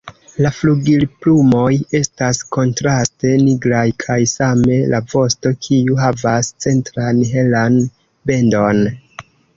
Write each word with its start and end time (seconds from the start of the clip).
La 0.43 0.49
flugilplumoj 0.59 1.73
estas 1.99 2.39
kontraste 2.55 3.35
nigraj 3.43 3.83
kaj 4.05 4.17
same 4.33 4.79
la 4.95 5.03
vosto 5.13 5.53
kiu 5.67 6.01
havas 6.05 6.51
centran 6.67 7.21
helan 7.35 7.79
bendon. 8.33 8.83